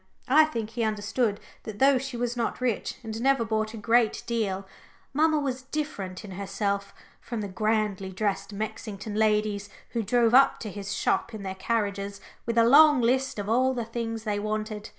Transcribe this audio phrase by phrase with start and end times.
[0.29, 4.23] I think he understood that though she was not rich, and never bought a great
[4.25, 4.65] deal,
[5.13, 10.71] mamma was different in herself from the grandly dressed Mexington ladies who drove up to
[10.71, 14.89] his shop in their carriages, with a long list of all the things they wanted.